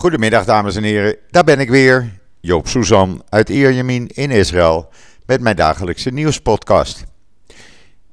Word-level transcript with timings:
Goedemiddag 0.00 0.44
dames 0.44 0.76
en 0.76 0.82
heren, 0.82 1.16
daar 1.30 1.44
ben 1.44 1.60
ik 1.60 1.68
weer, 1.68 2.20
Joop 2.40 2.68
Suzan 2.68 3.22
uit 3.28 3.48
Ierjemien 3.48 4.06
in 4.06 4.30
Israël 4.30 4.88
met 5.26 5.40
mijn 5.40 5.56
dagelijkse 5.56 6.10
nieuwspodcast. 6.10 7.04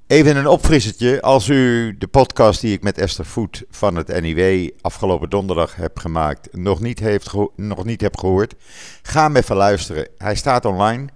Even 0.08 0.36
een 0.38 0.47
opfrissertje, 0.47 1.21
als 1.21 1.47
u 1.47 1.96
de 1.97 2.08
podcast 2.08 2.62
die 2.62 2.73
ik 2.73 2.84
met 2.84 2.97
Esther 2.97 3.26
Voet 3.26 3.63
van 3.70 3.96
het 3.96 4.21
NIW 4.21 4.70
afgelopen 4.81 5.29
donderdag 5.29 5.76
heb 5.76 6.00
gemaakt 6.00 6.47
nog 6.51 6.79
niet, 6.79 7.00
heeft 7.00 7.33
nog 7.55 7.86
niet 7.86 8.01
hebt 8.01 8.19
gehoord, 8.19 8.56
ga 9.01 9.24
hem 9.24 9.35
even 9.35 9.56
luisteren. 9.56 10.08
Hij 10.17 10.35
staat 10.35 10.65
online, 10.65 11.08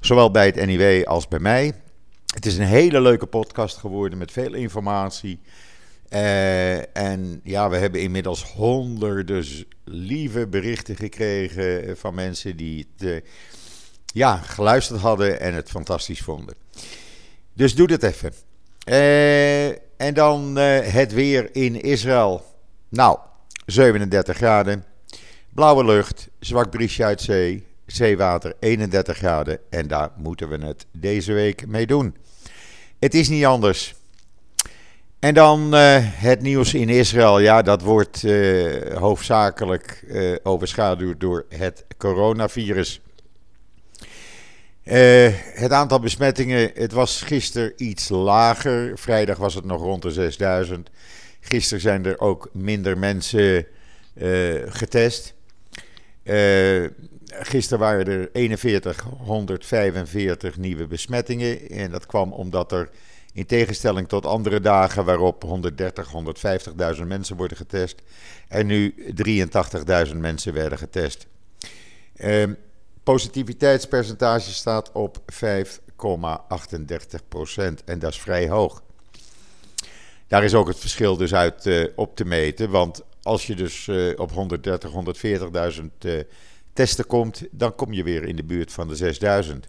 zowel 0.00 0.30
bij 0.30 0.46
het 0.46 0.66
NIW 0.66 1.06
als 1.06 1.28
bij 1.28 1.38
mij. 1.38 1.72
Het 2.34 2.46
is 2.46 2.58
een 2.58 2.64
hele 2.64 3.00
leuke 3.00 3.26
podcast 3.26 3.76
geworden 3.76 4.18
met 4.18 4.32
veel 4.32 4.54
informatie 4.54 5.40
uh, 6.10 6.96
en 6.96 7.40
ja, 7.44 7.68
we 7.68 7.76
hebben 7.76 8.00
inmiddels 8.00 8.44
honderden 8.44 9.44
lieve 9.84 10.46
berichten 10.46 10.96
gekregen 10.96 11.96
van 11.96 12.14
mensen 12.14 12.56
die 12.56 12.86
het 12.96 13.08
uh, 13.08 13.20
ja, 14.12 14.36
geluisterd 14.36 15.00
hadden 15.00 15.40
en 15.40 15.54
het 15.54 15.70
fantastisch 15.70 16.20
vonden. 16.20 16.54
Dus 17.52 17.74
doe 17.74 17.86
dat 17.86 18.02
even. 18.02 18.32
En 19.96 20.14
dan 20.14 20.56
het 20.56 21.12
weer 21.12 21.54
in 21.54 21.80
Israël. 21.80 22.44
Nou, 22.88 23.18
37 23.66 24.36
graden, 24.36 24.84
blauwe 25.54 25.84
lucht, 25.84 26.28
zwak 26.38 26.70
briesje 26.70 27.04
uit 27.04 27.20
zee, 27.20 27.66
zeewater 27.86 28.54
31 28.60 29.16
graden. 29.16 29.58
En 29.70 29.88
daar 29.88 30.10
moeten 30.16 30.48
we 30.48 30.66
het 30.66 30.86
deze 30.92 31.32
week 31.32 31.66
mee 31.66 31.86
doen. 31.86 32.16
Het 32.98 33.14
is 33.14 33.28
niet 33.28 33.44
anders. 33.44 33.94
En 35.20 35.34
dan 35.34 35.74
uh, 35.74 35.96
het 36.00 36.40
nieuws 36.40 36.74
in 36.74 36.88
Israël. 36.88 37.40
Ja, 37.40 37.62
dat 37.62 37.82
wordt 37.82 38.22
uh, 38.22 38.96
hoofdzakelijk 38.96 40.04
uh, 40.06 40.36
overschaduwd 40.42 41.20
door 41.20 41.46
het 41.48 41.84
coronavirus. 41.98 43.00
het 44.82 45.72
aantal 45.72 46.00
besmettingen, 46.00 46.70
het 46.74 46.92
was 46.92 47.22
gisteren 47.22 47.72
iets 47.76 48.08
lager. 48.08 48.98
Vrijdag 48.98 49.36
was 49.36 49.54
het 49.54 49.64
nog 49.64 49.82
rond 49.82 50.02
de 50.02 50.10
6000. 50.10 50.90
Gisteren 51.40 51.80
zijn 51.80 52.06
er 52.06 52.20
ook 52.20 52.48
minder 52.52 52.98
mensen 52.98 53.66
getest. 54.68 55.34
gisteren 57.26 57.78
waren 57.78 58.06
er 58.06 58.28
4145 58.58 60.56
nieuwe 60.56 60.86
besmettingen. 60.86 61.68
En 61.70 61.90
dat 61.90 62.06
kwam 62.06 62.32
omdat 62.32 62.72
er 62.72 62.88
in 63.32 63.46
tegenstelling 63.46 64.08
tot 64.08 64.26
andere 64.26 64.60
dagen 64.60 65.04
waarop 65.04 65.42
130, 65.42 66.12
150.000 66.96 67.06
mensen 67.06 67.36
worden 67.36 67.56
getest. 67.56 68.02
En 68.48 68.66
nu 68.66 68.94
83.000 70.08 70.16
mensen 70.16 70.52
werden 70.52 70.78
getest. 70.78 71.26
Um, 72.24 72.56
positiviteitspercentage 73.02 74.52
staat 74.52 74.92
op 74.92 75.18
5,38 75.32 77.28
procent. 77.28 77.84
En 77.84 77.98
dat 77.98 78.10
is 78.10 78.20
vrij 78.20 78.48
hoog. 78.48 78.82
Daar 80.26 80.44
is 80.44 80.54
ook 80.54 80.68
het 80.68 80.78
verschil 80.78 81.16
dus 81.16 81.34
uit 81.34 81.66
uh, 81.66 81.86
op 81.96 82.16
te 82.16 82.24
meten. 82.24 82.70
Want 82.70 83.02
als 83.22 83.46
je 83.46 83.54
dus 83.54 83.86
uh, 83.86 84.12
op 84.16 84.32
130, 84.32 84.92
140.000 85.72 85.84
uh, 86.04 86.20
testen 86.72 87.06
komt, 87.06 87.42
dan 87.50 87.74
kom 87.74 87.92
je 87.92 88.02
weer 88.02 88.24
in 88.24 88.36
de 88.36 88.44
buurt 88.44 88.72
van 88.72 88.88
de 88.88 88.96
6000. 88.96 89.68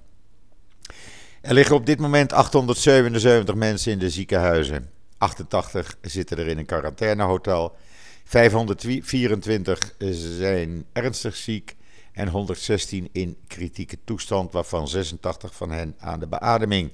Er 1.41 1.53
liggen 1.53 1.75
op 1.75 1.85
dit 1.85 1.99
moment 1.99 2.33
877 2.33 3.55
mensen 3.55 3.91
in 3.91 3.99
de 3.99 4.09
ziekenhuizen. 4.09 4.89
88 5.17 5.97
zitten 6.01 6.37
er 6.37 6.47
in 6.47 6.57
een 6.57 6.65
quarantainehotel. 6.65 7.75
524 8.23 9.93
zijn 10.37 10.85
ernstig 10.93 11.35
ziek 11.35 11.75
en 12.13 12.27
116 12.27 13.09
in 13.11 13.37
kritieke 13.47 13.97
toestand, 14.03 14.51
waarvan 14.51 14.87
86 14.87 15.55
van 15.55 15.71
hen 15.71 15.95
aan 15.99 16.19
de 16.19 16.27
beademing. 16.27 16.91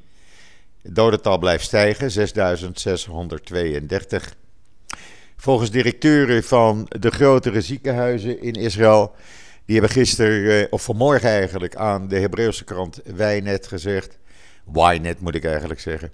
Het 0.82 0.96
dodental 0.96 1.38
blijft 1.38 1.64
stijgen, 1.64 2.12
6632. 2.12 4.36
Volgens 5.38 5.72
directeuren 5.72 6.44
van 6.44 6.86
de 7.00 7.12
grotere 7.12 7.62
ziekenhuizen 7.62 8.42
in 8.42 8.54
Israël, 8.54 9.16
die 9.66 9.80
hebben 9.80 9.96
gisteren, 9.96 10.62
eh, 10.62 10.68
of 10.70 10.84
vanmorgen 10.84 11.30
eigenlijk, 11.30 11.76
aan 11.76 12.08
de 12.08 12.20
Hebreeuwse 12.20 12.64
krant 12.64 13.02
Wijnet 13.04 13.68
gezegd 13.68 14.18
Ynet 14.74 15.20
moet 15.20 15.36
ik 15.36 15.46
eigenlijk 15.46 15.80
zeggen. 15.80 16.12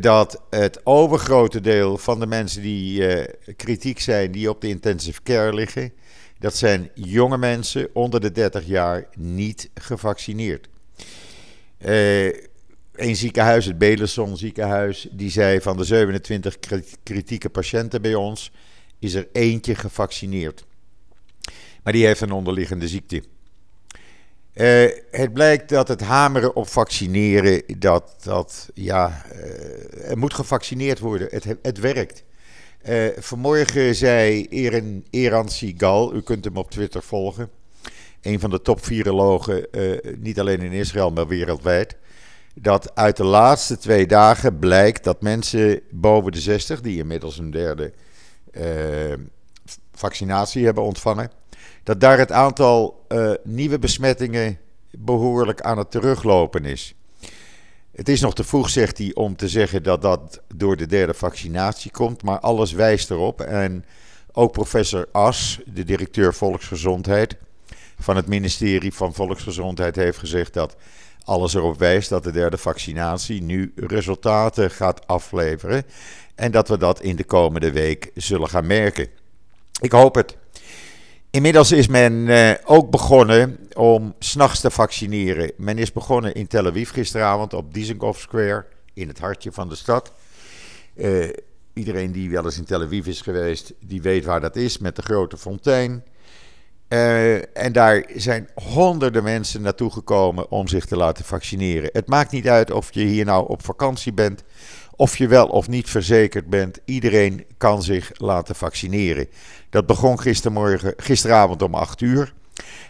Dat 0.00 0.42
het 0.50 0.86
overgrote 0.86 1.60
deel 1.60 1.98
van 1.98 2.20
de 2.20 2.26
mensen 2.26 2.62
die 2.62 3.16
uh, 3.16 3.24
kritiek 3.56 4.00
zijn, 4.00 4.32
die 4.32 4.50
op 4.50 4.60
de 4.60 4.68
intensive 4.68 5.22
care 5.22 5.54
liggen, 5.54 5.92
dat 6.38 6.56
zijn 6.56 6.90
jonge 6.94 7.38
mensen 7.38 7.88
onder 7.92 8.20
de 8.20 8.32
30 8.32 8.66
jaar 8.66 9.06
niet 9.16 9.70
gevaccineerd. 9.74 10.68
Uh, 11.78 12.26
een 12.94 13.16
ziekenhuis, 13.16 13.64
het 13.64 13.78
Belenson 13.78 14.36
ziekenhuis, 14.36 15.08
die 15.12 15.30
zei 15.30 15.60
van 15.60 15.76
de 15.76 15.84
27 15.84 16.56
kritieke 17.02 17.48
patiënten 17.48 18.02
bij 18.02 18.14
ons 18.14 18.52
is 18.98 19.14
er 19.14 19.28
eentje 19.32 19.74
gevaccineerd. 19.74 20.64
Maar 21.82 21.92
die 21.92 22.06
heeft 22.06 22.20
een 22.20 22.32
onderliggende 22.32 22.88
ziekte. 22.88 23.22
Uh, 24.54 24.88
het 25.10 25.32
blijkt 25.32 25.68
dat 25.68 25.88
het 25.88 26.00
hameren 26.00 26.56
op 26.56 26.68
vaccineren, 26.68 27.62
dat, 27.78 28.14
dat 28.22 28.70
ja, 28.74 29.24
uh, 29.32 30.10
er 30.10 30.18
moet 30.18 30.34
gevaccineerd 30.34 30.98
worden. 30.98 31.28
Het, 31.30 31.44
het 31.62 31.78
werkt. 31.78 32.24
Uh, 32.88 33.06
vanmorgen 33.16 33.94
zei 33.94 34.46
Eran, 34.46 35.04
Eran 35.10 35.48
Sigal, 35.48 36.14
u 36.14 36.22
kunt 36.22 36.44
hem 36.44 36.56
op 36.56 36.70
Twitter 36.70 37.02
volgen, 37.02 37.50
een 38.22 38.40
van 38.40 38.50
de 38.50 38.62
top 38.62 38.84
virologen, 38.84 39.66
niet 40.18 40.40
alleen 40.40 40.60
in 40.60 40.72
Israël, 40.72 41.10
maar 41.10 41.26
wereldwijd, 41.26 41.96
dat 42.54 42.94
uit 42.94 43.16
de 43.16 43.24
laatste 43.24 43.78
twee 43.78 44.06
dagen 44.06 44.58
blijkt 44.58 45.04
dat 45.04 45.22
mensen 45.22 45.80
boven 45.90 46.32
de 46.32 46.40
60, 46.40 46.80
die 46.80 46.98
inmiddels 46.98 47.38
een 47.38 47.50
derde 47.50 47.92
vaccinatie 49.92 50.64
hebben 50.64 50.84
ontvangen, 50.84 51.30
dat 51.84 52.00
daar 52.00 52.18
het 52.18 52.32
aantal 52.32 53.04
uh, 53.08 53.32
nieuwe 53.44 53.78
besmettingen 53.78 54.58
behoorlijk 54.90 55.60
aan 55.60 55.78
het 55.78 55.90
teruglopen 55.90 56.64
is. 56.64 56.94
Het 57.94 58.08
is 58.08 58.20
nog 58.20 58.34
te 58.34 58.44
vroeg, 58.44 58.70
zegt 58.70 58.98
hij, 58.98 59.10
om 59.14 59.36
te 59.36 59.48
zeggen 59.48 59.82
dat 59.82 60.02
dat 60.02 60.40
door 60.54 60.76
de 60.76 60.86
derde 60.86 61.14
vaccinatie 61.14 61.90
komt, 61.90 62.22
maar 62.22 62.40
alles 62.40 62.72
wijst 62.72 63.10
erop. 63.10 63.40
En 63.40 63.84
ook 64.32 64.52
professor 64.52 65.08
As, 65.12 65.60
de 65.66 65.84
directeur 65.84 66.34
Volksgezondheid 66.34 67.36
van 67.98 68.16
het 68.16 68.26
ministerie 68.26 68.94
van 68.94 69.14
Volksgezondheid, 69.14 69.96
heeft 69.96 70.18
gezegd 70.18 70.52
dat 70.54 70.76
alles 71.24 71.54
erop 71.54 71.78
wijst 71.78 72.08
dat 72.08 72.24
de 72.24 72.32
derde 72.32 72.58
vaccinatie 72.58 73.42
nu 73.42 73.72
resultaten 73.76 74.70
gaat 74.70 75.06
afleveren. 75.06 75.84
En 76.34 76.50
dat 76.50 76.68
we 76.68 76.78
dat 76.78 77.00
in 77.00 77.16
de 77.16 77.24
komende 77.24 77.72
week 77.72 78.10
zullen 78.14 78.48
gaan 78.48 78.66
merken. 78.66 79.08
Ik 79.80 79.92
hoop 79.92 80.14
het. 80.14 80.36
Inmiddels 81.34 81.72
is 81.72 81.86
men 81.86 82.12
uh, 82.12 82.50
ook 82.64 82.90
begonnen 82.90 83.58
om 83.72 84.14
s'nachts 84.18 84.60
te 84.60 84.70
vaccineren. 84.70 85.52
Men 85.56 85.78
is 85.78 85.92
begonnen 85.92 86.34
in 86.34 86.46
Tel 86.46 86.66
Aviv 86.66 86.90
gisteravond 86.90 87.54
op 87.54 87.74
Dizengoff 87.74 88.20
Square, 88.20 88.66
in 88.92 89.08
het 89.08 89.18
hartje 89.18 89.52
van 89.52 89.68
de 89.68 89.74
stad. 89.74 90.12
Uh, 90.96 91.28
iedereen 91.72 92.12
die 92.12 92.30
wel 92.30 92.44
eens 92.44 92.58
in 92.58 92.64
Tel 92.64 92.82
Aviv 92.82 93.06
is 93.06 93.20
geweest, 93.20 93.72
die 93.80 94.02
weet 94.02 94.24
waar 94.24 94.40
dat 94.40 94.56
is, 94.56 94.78
met 94.78 94.96
de 94.96 95.02
grote 95.02 95.36
fontein. 95.36 96.04
Uh, 96.88 97.56
en 97.56 97.72
daar 97.72 98.04
zijn 98.16 98.48
honderden 98.54 99.22
mensen 99.22 99.62
naartoe 99.62 99.90
gekomen 99.90 100.50
om 100.50 100.68
zich 100.68 100.84
te 100.84 100.96
laten 100.96 101.24
vaccineren. 101.24 101.90
Het 101.92 102.08
maakt 102.08 102.32
niet 102.32 102.48
uit 102.48 102.70
of 102.70 102.92
je 102.92 103.04
hier 103.04 103.24
nou 103.24 103.48
op 103.48 103.64
vakantie 103.64 104.12
bent 104.12 104.42
of 104.96 105.16
je 105.16 105.28
wel 105.28 105.46
of 105.46 105.68
niet 105.68 105.90
verzekerd 105.90 106.46
bent, 106.46 106.80
iedereen 106.84 107.44
kan 107.58 107.82
zich 107.82 108.10
laten 108.14 108.54
vaccineren. 108.54 109.28
Dat 109.70 109.86
begon 109.86 110.20
gistermorgen, 110.20 110.94
gisteravond 110.96 111.62
om 111.62 111.74
8 111.74 112.00
uur. 112.00 112.32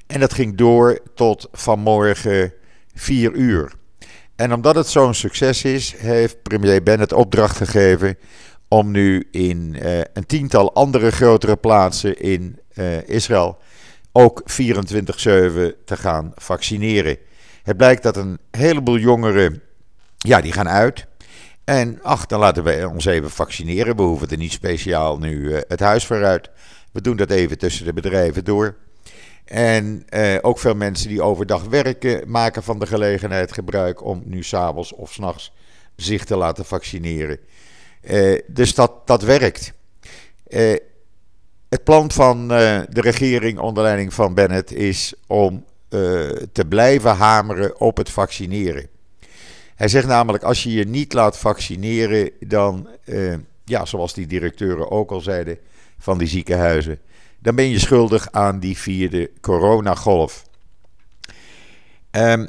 En 0.07 0.21
dat 0.21 0.35
ging 0.35 0.57
door 0.57 0.99
tot 1.15 1.49
vanmorgen 1.53 2.53
4 2.95 3.33
uur. 3.33 3.73
En 4.37 4.53
omdat 4.53 4.75
het 4.75 4.87
zo'n 4.87 5.15
succes 5.15 5.65
is, 5.65 5.95
heeft 5.97 6.43
premier 6.43 6.83
Bennett 6.83 7.13
opdracht 7.13 7.57
gegeven 7.57 8.17
om 8.69 8.91
nu 8.91 9.29
in 9.31 9.77
uh, 9.83 9.99
een 9.99 10.27
tiental 10.27 10.75
andere 10.75 11.11
grotere 11.11 11.57
plaatsen 11.57 12.21
in 12.21 12.59
uh, 12.75 13.09
Israël 13.09 13.59
ook 14.13 14.43
24-7 14.43 14.45
te 15.85 15.97
gaan 15.97 16.33
vaccineren. 16.35 17.19
Het 17.63 17.77
blijkt 17.77 18.03
dat 18.03 18.17
een 18.17 18.39
heleboel 18.51 18.99
jongeren, 18.99 19.63
ja, 20.17 20.41
die 20.41 20.53
gaan 20.53 20.69
uit. 20.69 21.07
En 21.65 21.99
ach, 22.03 22.27
dan 22.27 22.41
laten 22.41 22.65
we 22.65 22.89
ons 22.93 23.05
even 23.05 23.31
vaccineren. 23.31 23.97
We 23.97 24.03
hoeven 24.03 24.29
er 24.29 24.37
niet 24.37 24.53
speciaal 24.53 25.19
nu 25.19 25.37
uh, 25.37 25.61
het 25.69 25.81
huis 25.81 26.07
vooruit. 26.07 26.51
We 26.93 27.01
doen 27.01 27.17
dat 27.17 27.31
even 27.31 27.59
tussen 27.59 27.85
de 27.85 27.93
bedrijven 27.93 28.45
door. 28.45 28.77
En 29.45 30.07
uh, 30.11 30.37
ook 30.41 30.59
veel 30.59 30.75
mensen 30.75 31.09
die 31.09 31.23
overdag 31.23 31.65
werken, 31.65 32.31
maken 32.31 32.63
van 32.63 32.79
de 32.79 32.87
gelegenheid 32.87 33.53
gebruik 33.53 34.05
om 34.05 34.23
nu 34.25 34.43
s'avonds 34.43 34.93
of 34.93 35.13
s'nachts 35.13 35.53
zich 35.97 36.25
te 36.25 36.37
laten 36.37 36.65
vaccineren. 36.65 37.39
Uh, 38.03 38.41
dus 38.47 38.75
dat, 38.75 38.93
dat 39.07 39.23
werkt. 39.23 39.73
het 41.69 41.85
plan 41.85 42.11
van 42.11 42.49
de 42.49 43.01
regering 43.01 43.59
onder 43.59 43.83
leiding 43.83 44.15
van 44.15 44.35
Bennett 44.35 44.73
is 44.73 45.15
om 45.27 45.65
te 46.53 46.65
blijven 46.69 47.17
hameren 47.17 47.81
op 47.81 47.97
het 47.97 48.11
vaccineren. 48.11 48.89
Hij 49.75 49.89
zegt 49.89 50.07
namelijk: 50.07 50.45
als 50.45 50.63
je 50.63 50.73
je 50.73 50.85
niet 50.85 51.13
laat 51.13 51.39
vaccineren, 51.39 52.31
dan, 52.41 52.89
ja, 53.65 53.85
zoals 53.85 54.15
die 54.15 54.27
directeuren 54.27 54.91
ook 54.91 55.11
al 55.11 55.21
zeiden 55.21 55.59
van 55.99 56.19
die 56.19 56.29
ziekenhuizen, 56.29 56.99
dan 57.39 57.55
ben 57.55 57.69
je 57.69 57.79
schuldig 57.79 58.29
aan 58.31 58.59
die 58.59 58.79
vierde 58.79 59.31
coronagolf. 59.41 60.45
Um, 62.11 62.49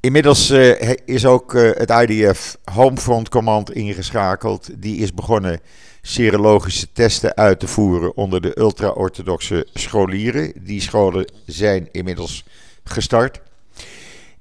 inmiddels 0.00 0.50
uh, 0.50 0.92
is 1.04 1.26
ook 1.26 1.54
uh, 1.54 1.70
het 1.74 1.90
IDF 1.90 2.56
Homefront 2.72 3.28
Command 3.28 3.72
ingeschakeld. 3.72 4.82
Die 4.82 4.96
is 4.96 5.14
begonnen 5.14 5.60
serologische 6.02 6.92
testen 6.92 7.36
uit 7.36 7.60
te 7.60 7.66
voeren 7.66 8.16
onder 8.16 8.40
de 8.40 8.58
ultra-orthodoxe 8.58 9.66
scholieren. 9.72 10.52
Die 10.60 10.80
scholen 10.80 11.32
zijn 11.46 11.88
inmiddels 11.92 12.44
gestart. 12.84 13.40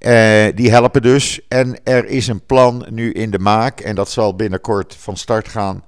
Uh, 0.06 0.46
die 0.56 0.72
helpen 0.72 1.02
dus. 1.02 1.42
En 1.48 1.84
er 1.84 2.06
is 2.06 2.28
een 2.28 2.46
plan 2.46 2.86
nu 2.90 3.12
in 3.12 3.32
de 3.32 3.40
maak, 3.40 3.80
en 3.80 3.96
dat 3.96 4.10
zal 4.10 4.36
binnenkort 4.36 4.96
van 4.96 5.18
start 5.18 5.48
gaan. 5.48 5.84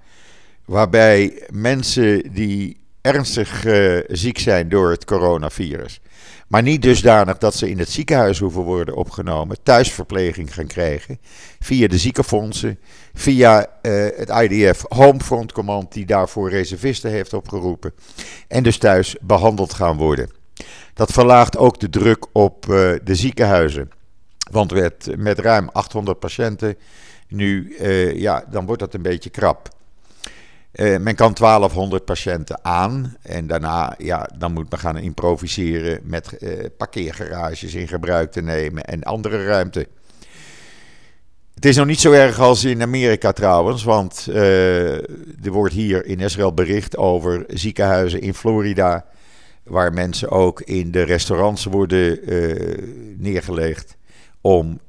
Waarbij 0.66 1.44
mensen 1.50 2.34
die 2.34 2.78
ernstig 3.02 3.66
uh, 3.66 4.00
ziek 4.08 4.40
zijn 4.40 4.70
door 4.70 4.92
het 4.92 5.06
coronavirus. 5.06 6.02
Maar 6.48 6.62
niet 6.62 6.82
dusdanig 6.82 7.38
dat 7.38 7.56
ze 7.56 7.70
in 7.70 7.80
het 7.80 7.90
ziekenhuis 7.90 8.40
hoeven 8.40 8.62
worden 8.62 8.96
opgenomen, 8.96 9.58
thuisverpleging 9.64 10.54
gaan 10.54 10.68
krijgen. 10.68 11.20
Via 11.60 11.88
de 11.88 11.98
ziekenfondsen, 11.98 12.80
via 13.14 13.68
uh, 13.82 14.08
het 14.16 14.30
IDF 14.30 14.84
Homefront 14.88 15.52
Command, 15.52 15.94
die 15.94 16.06
daarvoor 16.06 16.50
reservisten 16.50 17.12
heeft 17.12 17.34
opgeroepen. 17.34 17.94
En 18.48 18.64
dus 18.64 18.78
thuis 18.78 19.16
behandeld 19.22 19.74
gaan 19.74 19.98
worden. 19.98 20.30
Dat 20.94 21.12
verlaagt 21.12 21.58
ook 21.58 21.80
de 21.80 21.90
druk 21.90 22.26
op 22.32 22.66
de 23.04 23.16
ziekenhuizen. 23.16 23.92
Want 24.52 24.74
met, 24.74 25.10
met 25.18 25.40
ruim 25.40 25.70
800 25.74 26.20
patiënten 26.20 26.78
nu, 27.28 27.76
ja, 28.16 28.46
dan 28.50 28.66
wordt 28.66 28.82
dat 28.82 28.94
een 28.94 29.02
beetje 29.02 29.30
krap. 29.30 29.76
Uh, 30.76 30.98
men 30.98 31.16
kan 31.16 31.34
1200 31.34 32.06
patiënten 32.06 32.60
aan 32.62 33.18
en 33.22 33.48
daarna 33.48 33.96
ja, 33.98 34.30
dan 34.38 34.54
moet 34.54 34.70
men 34.70 34.80
gaan 34.80 34.98
improviseren 34.98 36.00
met 36.04 36.38
uh, 36.40 36.66
parkeergarages 36.78 37.74
in 37.74 37.88
gebruik 37.88 38.32
te 38.32 38.42
nemen 38.42 38.86
en 38.86 39.04
andere 39.04 39.46
ruimte. 39.46 39.88
Het 41.54 41.66
is 41.66 41.76
nog 41.76 41.86
niet 41.86 42.00
zo 42.00 42.12
erg 42.12 42.40
als 42.40 42.64
in 42.64 42.82
Amerika 42.82 43.32
trouwens, 43.32 43.84
want 43.84 44.28
er 44.34 45.52
wordt 45.52 45.74
hier 45.74 46.06
in 46.06 46.20
Israël 46.20 46.54
bericht 46.54 46.98
over 46.98 47.44
ziekenhuizen 47.48 48.22
in 48.22 48.34
Florida, 48.34 49.06
waar 49.64 49.94
mensen 49.94 50.30
ook 50.30 50.62
in 50.62 50.92
de 50.92 51.02
restaurants 51.02 51.66
worden 51.66 52.20
neergelegd 53.18 53.98
om 54.46 54.80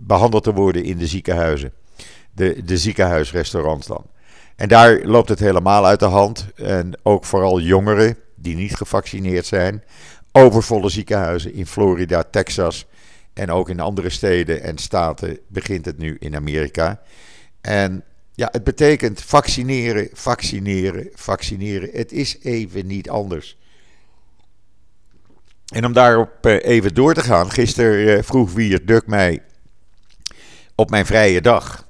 behandeld 0.00 0.42
te 0.42 0.52
worden 0.52 0.84
in 0.84 0.98
de 0.98 1.06
ziekenhuizen. 1.06 1.72
De, 2.32 2.62
de 2.64 2.78
ziekenhuisrestaurants 2.78 3.86
dan. 3.86 4.04
En 4.56 4.68
daar 4.68 5.00
loopt 5.04 5.28
het 5.28 5.38
helemaal 5.38 5.86
uit 5.86 6.00
de 6.00 6.06
hand. 6.06 6.46
En 6.54 6.98
ook 7.02 7.24
vooral 7.24 7.60
jongeren 7.60 8.16
die 8.34 8.56
niet 8.56 8.74
gevaccineerd 8.74 9.46
zijn. 9.46 9.82
Overvolle 10.32 10.88
ziekenhuizen 10.88 11.54
in 11.54 11.66
Florida, 11.66 12.22
Texas 12.30 12.86
en 13.32 13.50
ook 13.50 13.68
in 13.68 13.80
andere 13.80 14.10
steden 14.10 14.62
en 14.62 14.78
staten 14.78 15.38
begint 15.48 15.84
het 15.84 15.98
nu 15.98 16.16
in 16.20 16.36
Amerika. 16.36 17.00
En 17.60 18.04
ja, 18.34 18.48
het 18.52 18.64
betekent 18.64 19.22
vaccineren, 19.22 20.08
vaccineren, 20.12 21.08
vaccineren. 21.14 21.88
Het 21.92 22.12
is 22.12 22.38
even 22.42 22.86
niet 22.86 23.10
anders. 23.10 23.58
En 25.68 25.84
om 25.84 25.92
daarop 25.92 26.46
eh, 26.46 26.64
even 26.64 26.94
door 26.94 27.14
te 27.14 27.22
gaan, 27.22 27.50
gisteren 27.50 28.16
eh, 28.16 28.22
vroeg 28.22 28.52
Wier 28.52 28.86
Duk 28.86 29.06
mij 29.06 29.42
op 30.74 30.90
mijn 30.90 31.06
vrije 31.06 31.40
dag 31.40 31.86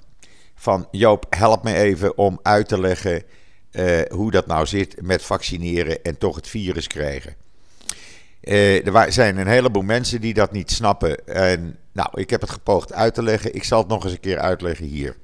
van 0.55 0.89
Joop, 0.91 1.27
help 1.31 1.63
me 1.63 1.75
even 1.75 2.19
om 2.19 2.39
uit 2.43 2.69
te 2.69 2.81
leggen 2.81 3.23
uh, 3.73 4.01
hoe 4.09 4.31
dat 4.31 4.47
nou 4.47 4.67
zit 4.67 5.03
met 5.03 5.23
vaccineren 5.23 6.03
en 6.03 6.19
toch 6.19 6.37
het 6.37 6.49
virus 6.49 6.87
krijgen. 6.87 7.35
Er 8.41 9.13
zijn 9.13 9.39
een 9.39 9.47
heleboel 9.47 9.83
mensen 9.83 10.21
die 10.21 10.35
dat 10.35 10.53
niet 10.53 10.71
snappen. 10.71 11.27
En 11.27 11.79
nou, 11.93 12.09
ik 12.15 12.31
heb 12.31 12.41
het 12.41 12.51
gepoogd 12.51 12.93
uit 12.93 13.15
te 13.15 13.23
leggen. 13.23 13.55
Ik 13.55 13.65
zal 13.65 13.79
het 13.79 13.89
nog 13.89 14.05
eens 14.05 14.13
een 14.13 14.21
keer 14.21 14.39
uitleggen 14.39 14.87
hier. 14.87 15.17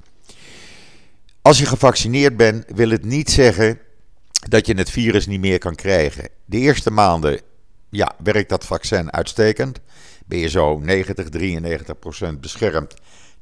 Als 1.43 1.59
je 1.59 1.67
gevaccineerd 1.67 2.37
bent, 2.37 2.65
wil 2.75 2.91
het 2.91 3.05
niet 3.05 3.31
zeggen 3.31 3.79
dat 4.49 4.67
je 4.67 4.75
het 4.75 4.91
virus 4.91 5.27
niet 5.27 5.41
meer 5.41 5.59
kan 5.59 5.75
krijgen. 5.75 6.29
De 6.45 6.59
eerste 6.59 6.91
maanden 6.91 7.41
ja, 7.94 8.14
werkt 8.23 8.49
dat 8.49 8.64
vaccin 8.64 9.12
uitstekend. 9.12 9.81
Ben 10.26 10.38
je 10.38 10.49
zo 10.49 10.79
90, 10.79 11.29
93 11.29 11.99
procent 11.99 12.41
beschermd 12.41 12.94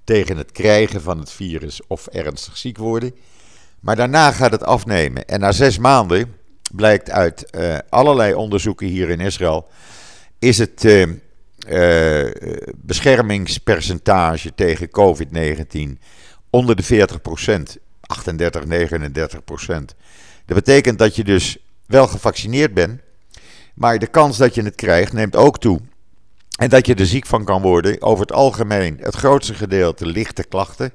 tegen 0.05 0.37
het 0.37 0.53
krijgen 0.53 1.03
van 1.03 1.19
het 1.19 1.31
virus 1.31 1.87
of 1.87 2.07
ernstig 2.07 2.57
ziek 2.57 2.79
worden. 2.79 3.15
Maar 3.81 3.97
daarna 3.97 4.31
gaat 4.31 4.51
het 4.51 4.65
afnemen. 4.65 5.25
En 5.27 5.41
na 5.41 5.53
zes 5.53 5.79
maanden 5.79 6.35
blijkt 6.73 7.11
uit 7.11 7.47
uh, 7.51 7.79
allerlei 7.89 8.35
onderzoeken 8.35 8.87
hier 8.87 9.11
in 9.11 9.21
Israël, 9.21 9.69
is 10.39 10.59
het 10.59 10.85
uh, 10.85 11.07
uh, 11.69 12.31
beschermingspercentage 12.77 14.55
tegen 14.55 14.89
COVID-19 14.91 15.99
onder 16.51 16.77
de 16.77 17.09
40% 17.79 17.83
38, 18.01 18.65
39% 18.65 18.67
Dat 20.47 20.57
betekent 20.57 20.99
dat 20.99 21.17
je 21.17 21.25
dus 21.25 21.59
wel 21.87 22.07
gevaccineerd 22.07 22.75
bent, 22.75 23.01
maar 23.75 23.99
de 23.99 24.07
kans 24.07 24.37
dat 24.37 24.55
je 24.55 24.63
het 24.63 24.75
krijgt 24.75 25.13
neemt 25.13 25.37
ook 25.37 25.59
toe. 25.59 25.81
En 26.59 26.69
dat 26.69 26.87
je 26.87 26.95
er 26.95 27.07
ziek 27.07 27.27
van 27.27 27.45
kan 27.45 27.63
worden. 27.63 28.03
Over 28.03 28.21
het 28.21 28.33
algemeen, 28.33 28.99
het 29.01 29.15
grootste 29.15 29.55
gedeelte 29.55 30.07
lichte 30.07 30.45
klachten. 30.45 30.93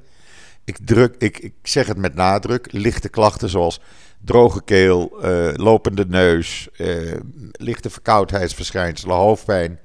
Ik, 0.63 0.77
druk, 0.85 1.15
ik, 1.17 1.39
ik 1.39 1.53
zeg 1.63 1.87
het 1.87 1.97
met 1.97 2.15
nadruk, 2.15 2.67
lichte 2.71 3.09
klachten 3.09 3.49
zoals 3.49 3.81
droge 4.25 4.63
keel, 4.63 5.25
uh, 5.25 5.53
lopende 5.53 6.05
neus, 6.07 6.67
uh, 6.77 7.13
lichte 7.51 7.89
verkoudheidsverschijnselen, 7.89 9.15
hoofdpijn, 9.15 9.79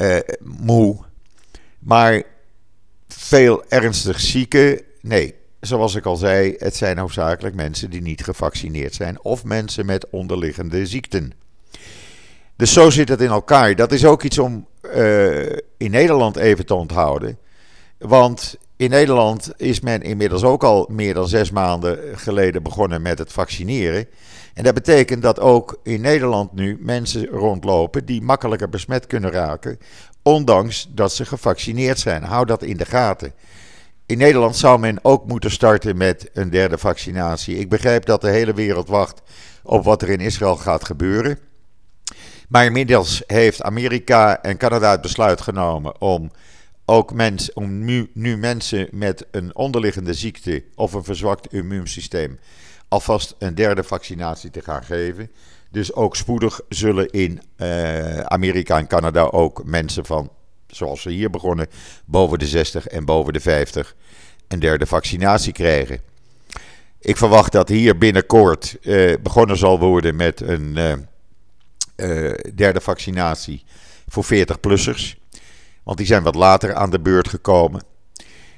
uh, 0.00 0.16
moe. 0.40 0.98
Maar 1.78 2.22
veel 3.08 3.64
ernstig 3.68 4.20
zieken, 4.20 4.80
nee. 5.00 5.34
Zoals 5.60 5.94
ik 5.94 6.04
al 6.04 6.16
zei, 6.16 6.54
het 6.58 6.76
zijn 6.76 6.98
hoofdzakelijk 6.98 7.54
mensen 7.54 7.90
die 7.90 8.02
niet 8.02 8.24
gevaccineerd 8.24 8.94
zijn 8.94 9.22
of 9.22 9.44
mensen 9.44 9.86
met 9.86 10.10
onderliggende 10.10 10.86
ziekten. 10.86 11.32
Dus 12.60 12.72
zo 12.72 12.90
zit 12.90 13.08
het 13.08 13.20
in 13.20 13.30
elkaar. 13.30 13.76
Dat 13.76 13.92
is 13.92 14.04
ook 14.04 14.22
iets 14.22 14.38
om 14.38 14.66
uh, 14.82 15.46
in 15.76 15.90
Nederland 15.90 16.36
even 16.36 16.66
te 16.66 16.74
onthouden. 16.74 17.38
Want 17.98 18.56
in 18.76 18.90
Nederland 18.90 19.52
is 19.56 19.80
men 19.80 20.02
inmiddels 20.02 20.42
ook 20.42 20.64
al 20.64 20.86
meer 20.90 21.14
dan 21.14 21.28
zes 21.28 21.50
maanden 21.50 21.98
geleden 22.18 22.62
begonnen 22.62 23.02
met 23.02 23.18
het 23.18 23.32
vaccineren. 23.32 24.06
En 24.54 24.64
dat 24.64 24.74
betekent 24.74 25.22
dat 25.22 25.40
ook 25.40 25.80
in 25.82 26.00
Nederland 26.00 26.52
nu 26.52 26.78
mensen 26.80 27.26
rondlopen 27.26 28.04
die 28.04 28.22
makkelijker 28.22 28.68
besmet 28.68 29.06
kunnen 29.06 29.30
raken, 29.30 29.78
ondanks 30.22 30.88
dat 30.90 31.12
ze 31.12 31.24
gevaccineerd 31.24 31.98
zijn. 31.98 32.22
Hou 32.22 32.46
dat 32.46 32.62
in 32.62 32.76
de 32.76 32.86
gaten. 32.86 33.32
In 34.06 34.18
Nederland 34.18 34.56
zou 34.56 34.78
men 34.78 34.98
ook 35.02 35.26
moeten 35.26 35.50
starten 35.50 35.96
met 35.96 36.30
een 36.32 36.50
derde 36.50 36.78
vaccinatie. 36.78 37.58
Ik 37.58 37.68
begrijp 37.68 38.04
dat 38.04 38.20
de 38.20 38.30
hele 38.30 38.54
wereld 38.54 38.88
wacht 38.88 39.22
op 39.62 39.84
wat 39.84 40.02
er 40.02 40.08
in 40.08 40.20
Israël 40.20 40.56
gaat 40.56 40.84
gebeuren. 40.84 41.38
Maar 42.50 42.64
inmiddels 42.64 43.22
heeft 43.26 43.62
Amerika 43.62 44.42
en 44.42 44.56
Canada 44.56 44.90
het 44.90 45.00
besluit 45.00 45.40
genomen 45.40 46.00
om 46.00 46.30
ook 46.84 47.12
mens, 47.12 47.52
om 47.52 47.84
nu, 47.84 48.10
nu 48.14 48.36
mensen 48.36 48.88
met 48.90 49.26
een 49.30 49.56
onderliggende 49.56 50.14
ziekte 50.14 50.64
of 50.74 50.92
een 50.92 51.04
verzwakt 51.04 51.52
immuunsysteem 51.52 52.38
alvast 52.90 53.34
een 53.38 53.54
derde 53.54 53.82
vaccinatie 53.82 54.50
te 54.50 54.60
gaan 54.60 54.84
geven. 54.84 55.30
Dus 55.70 55.94
ook 55.94 56.16
spoedig 56.16 56.60
zullen 56.68 57.10
in 57.10 57.40
uh, 57.56 58.18
Amerika 58.18 58.78
en 58.78 58.86
Canada 58.86 59.22
ook 59.22 59.64
mensen 59.64 60.06
van, 60.06 60.30
zoals 60.66 61.04
we 61.04 61.12
hier 61.12 61.30
begonnen, 61.30 61.66
boven 62.04 62.38
de 62.38 62.46
60 62.46 62.86
en 62.86 63.04
boven 63.04 63.32
de 63.32 63.40
50 63.40 63.94
een 64.48 64.58
derde 64.58 64.86
vaccinatie 64.86 65.52
krijgen. 65.52 66.00
Ik 67.00 67.16
verwacht 67.16 67.52
dat 67.52 67.68
hier 67.68 67.98
binnenkort 67.98 68.76
uh, 68.82 69.16
begonnen 69.22 69.56
zal 69.56 69.78
worden 69.78 70.16
met 70.16 70.40
een. 70.40 70.76
Uh, 70.76 70.92
derde 72.54 72.80
vaccinatie 72.80 73.64
voor 74.08 74.24
40-plussers. 74.24 75.18
Want 75.82 75.98
die 75.98 76.06
zijn 76.06 76.22
wat 76.22 76.34
later 76.34 76.74
aan 76.74 76.90
de 76.90 77.00
beurt 77.00 77.28
gekomen. 77.28 77.82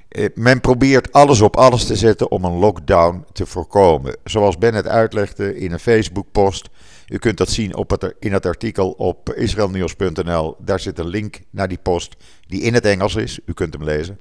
Uh, 0.08 0.26
men 0.34 0.61
probeert 0.61 1.12
alles 1.12 1.40
op 1.40 1.56
alles 1.56 1.84
te 1.84 1.96
zetten 1.96 2.30
om 2.30 2.44
een 2.44 2.58
lockdown 2.58 3.25
te 3.32 3.46
voorkomen. 3.46 4.16
Zoals 4.25 4.58
Ben 4.58 4.75
het 4.75 4.87
uitlegde 4.87 5.56
in 5.56 5.72
een 5.72 5.78
Facebook-post. 5.78 6.68
U 7.08 7.18
kunt 7.18 7.37
dat 7.37 7.49
zien 7.49 7.76
op 7.76 7.90
het, 7.90 8.14
in 8.18 8.32
het 8.32 8.46
artikel 8.46 8.90
op 8.90 9.32
israelnieuws.nl. 9.32 10.56
Daar 10.58 10.80
zit 10.80 10.99
een 10.99 11.08
link 11.08 11.40
naar 11.50 11.68
die 11.68 11.78
post 11.82 12.16
die 12.46 12.61
in 12.62 12.75
het 12.75 12.84
Engels 12.84 13.14
is. 13.14 13.38
U 13.46 13.52
kunt 13.52 13.75
hem 13.75 13.84
lezen. 13.84 14.18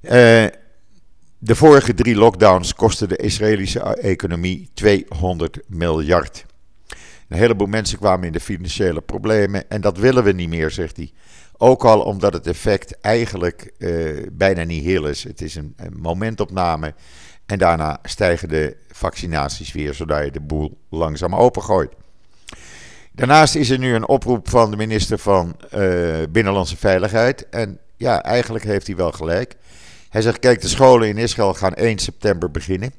Uh, 0.00 0.10
de 1.38 1.54
vorige 1.54 1.94
drie 1.94 2.16
lockdowns 2.16 2.74
kosten 2.74 3.08
de 3.08 3.16
Israëlische 3.16 3.80
economie 3.80 4.70
200 4.74 5.58
miljard. 5.66 6.44
Een 7.28 7.38
heleboel 7.38 7.66
mensen 7.66 7.98
kwamen 7.98 8.26
in 8.26 8.32
de 8.32 8.40
financiële 8.40 9.00
problemen 9.00 9.70
en 9.70 9.80
dat 9.80 9.98
willen 9.98 10.24
we 10.24 10.32
niet 10.32 10.48
meer, 10.48 10.70
zegt 10.70 10.96
hij. 10.96 11.12
Ook 11.56 11.84
al 11.84 12.00
omdat 12.00 12.32
het 12.32 12.46
effect 12.46 13.00
eigenlijk 13.00 13.72
uh, 13.78 14.26
bijna 14.32 14.62
niet 14.62 14.84
heel 14.84 15.06
is. 15.06 15.24
Het 15.24 15.40
is 15.40 15.54
een, 15.54 15.74
momentopname 15.92 16.94
en 17.46 17.58
daarna 17.58 17.98
stijgen 18.02 18.48
de 18.48 18.76
vaccinaties 18.88 19.72
weer, 19.72 19.94
zodat 19.94 20.24
je 20.24 20.30
de 20.30 20.40
boel 20.40 20.78
langzaam 20.88 21.34
opengooit. 21.34 21.92
Daarnaast 23.12 23.54
is 23.54 23.70
er 23.70 23.78
nu 23.78 23.94
een 23.94 24.08
oproep 24.08 24.48
van 24.50 24.70
de 24.70 24.76
minister 24.76 25.18
van 25.18 25.56
uh, 25.74 26.16
Binnenlandse 26.30 26.76
Veiligheid. 26.76 27.48
En 27.48 27.78
ja, 27.96 28.22
eigenlijk 28.22 28.64
heeft 28.64 28.86
hij 28.86 28.96
wel 28.96 29.12
gelijk. 29.12 29.56
Hij 30.08 30.22
zegt: 30.22 30.38
kijk, 30.38 30.60
de 30.60 30.68
scholen 30.68 31.08
in 31.08 31.18
Israël 31.18 31.54
gaan 31.54 31.74
1 31.74 31.98
september 31.98 32.50
beginnen. 32.50 32.92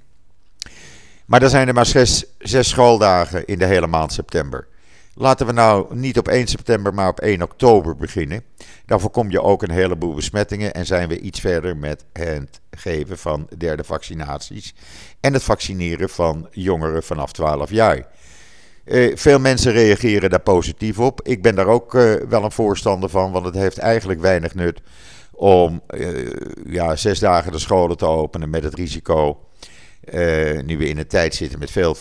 Maar 1.29 1.41
er 1.41 1.49
zijn 1.49 1.67
er 1.67 1.73
maar 1.73 1.85
zes, 1.85 2.25
zes 2.39 2.69
schooldagen 2.69 3.45
in 3.45 3.59
de 3.59 3.65
hele 3.65 3.87
maand 3.87 4.13
september. 4.13 4.67
Laten 5.13 5.45
we 5.45 5.51
nou 5.51 5.95
niet 5.95 6.17
op 6.17 6.27
1 6.27 6.47
september, 6.47 6.93
maar 6.93 7.07
op 7.07 7.19
1 7.19 7.41
oktober 7.41 7.95
beginnen. 7.95 8.43
Dan 8.85 8.99
voorkom 8.99 9.31
je 9.31 9.41
ook 9.41 9.63
een 9.63 9.71
heleboel 9.71 10.13
besmettingen 10.13 10.73
en 10.73 10.85
zijn 10.85 11.07
we 11.07 11.19
iets 11.19 11.39
verder 11.39 11.77
met 11.77 12.05
het 12.13 12.61
geven 12.71 13.17
van 13.17 13.47
derde 13.57 13.83
vaccinaties. 13.83 14.73
En 15.19 15.33
het 15.33 15.43
vaccineren 15.43 16.09
van 16.09 16.47
jongeren 16.51 17.03
vanaf 17.03 17.31
12 17.31 17.71
jaar. 17.71 18.07
Uh, 18.85 19.15
veel 19.15 19.39
mensen 19.39 19.71
reageren 19.71 20.29
daar 20.29 20.39
positief 20.39 20.99
op. 20.99 21.21
Ik 21.23 21.41
ben 21.41 21.55
daar 21.55 21.67
ook 21.67 21.93
uh, 21.93 22.13
wel 22.13 22.43
een 22.43 22.51
voorstander 22.51 23.09
van, 23.09 23.31
want 23.31 23.45
het 23.45 23.55
heeft 23.55 23.77
eigenlijk 23.77 24.21
weinig 24.21 24.55
nut 24.55 24.81
om 25.31 25.81
uh, 25.89 26.31
ja, 26.65 26.95
zes 26.95 27.19
dagen 27.19 27.51
de 27.51 27.59
scholen 27.59 27.97
te 27.97 28.05
openen 28.05 28.49
met 28.49 28.63
het 28.63 28.73
risico, 28.73 29.48
nu 30.65 30.77
we 30.77 30.87
in 30.87 30.97
een 30.97 31.07
tijd 31.07 31.35
zitten 31.35 31.59
met 31.59 31.71
veel 31.71 31.95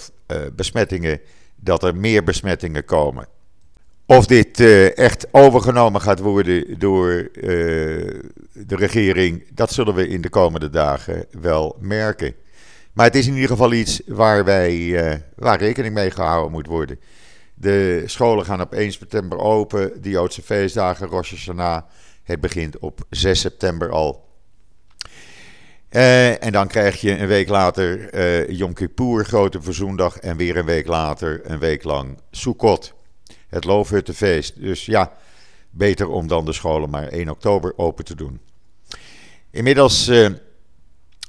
besmettingen, 0.53 1.21
dat 1.57 1.83
er 1.83 1.97
meer 1.97 2.25
besmettingen 2.25 2.85
komen. 2.85 3.27
Of 4.07 4.27
dit 4.27 4.61
echt 4.95 5.27
overgenomen 5.31 6.00
gaat 6.00 6.19
worden 6.19 6.79
door 6.79 7.29
de 8.53 8.77
regering, 8.77 9.47
dat 9.55 9.73
zullen 9.73 9.95
we 9.95 10.09
in 10.09 10.21
de 10.21 10.29
komende 10.29 10.71
dagen 10.71 11.27
wel 11.41 11.77
merken. 11.81 12.35
Maar 12.93 13.07
het 13.07 13.17
is 13.17 13.27
in 13.27 13.35
ieder 13.35 13.49
geval 13.49 13.73
iets 13.73 14.00
waar, 14.07 14.45
wij, 14.45 15.23
waar 15.37 15.59
rekening 15.59 15.95
mee 15.95 16.11
gehouden 16.11 16.53
moet 16.53 16.67
worden. 16.67 17.00
De 17.55 18.03
scholen 18.07 18.45
gaan 18.45 18.61
op 18.61 18.73
1 18.73 18.93
september 18.93 19.38
open. 19.38 20.03
De 20.03 20.11
Joodse 20.11 20.43
feestdagen, 20.43 21.07
Rosh 21.07 21.31
Hashanah, 21.31 21.83
het 22.23 22.41
begint 22.41 22.79
op 22.79 23.00
6 23.11 23.41
september 23.41 23.91
al. 23.91 24.27
Uh, 25.90 26.45
en 26.45 26.52
dan 26.52 26.68
krijg 26.68 27.00
je 27.00 27.18
een 27.18 27.26
week 27.26 27.49
later 27.49 28.14
uh, 28.14 28.49
Yom 28.49 28.73
Kippur, 28.73 29.25
Grote 29.25 29.62
Verzoendag. 29.62 30.18
En 30.18 30.37
weer 30.37 30.57
een 30.57 30.64
week 30.64 30.87
later, 30.87 31.40
een 31.45 31.59
week 31.59 31.85
lang 31.85 32.18
Sukkot, 32.30 32.95
het 33.49 33.64
Loofhuttenfeest. 33.64 34.61
Dus 34.61 34.87
ja, 34.87 35.12
beter 35.71 36.09
om 36.09 36.26
dan 36.26 36.45
de 36.45 36.52
scholen 36.52 36.90
maar 36.90 37.09
1 37.09 37.28
oktober 37.28 37.73
open 37.76 38.04
te 38.04 38.14
doen. 38.14 38.40
Inmiddels 39.50 40.04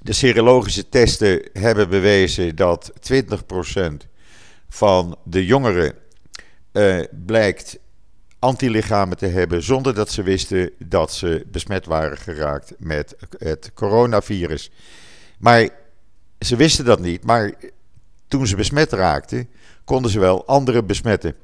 de 0.04 0.13
serologische 0.13 0.89
testen 0.89 1.50
hebben 1.54 1.89
bewezen 1.89 2.56
dat 2.56 2.94
20% 3.13 4.08
van 4.70 5.18
de 5.24 5.46
jongeren 5.46 5.94
uh, 6.74 7.04
blijkt 7.25 7.80
antilichamen 8.39 9.17
te 9.17 9.25
hebben 9.25 9.63
zonder 9.63 9.93
dat 9.93 10.12
ze 10.12 10.24
wisten 10.24 10.72
dat 10.77 11.13
ze 11.13 11.46
besmet 11.51 11.86
waren 11.86 12.17
geraakt 12.17 12.74
met 12.77 13.15
het 13.38 13.72
coronavirus. 13.74 14.72
Maar 15.39 15.69
ze 16.39 16.55
wisten 16.55 16.86
dat 16.86 17.00
niet, 17.00 17.24
maar 17.24 17.53
toen 18.27 18.48
ze 18.48 18.55
besmet 18.55 18.91
raakten, 18.91 19.50
konden 19.84 20.12
ze 20.12 20.19
wel 20.19 20.46
anderen 20.46 20.86
besmetten. 20.86 21.36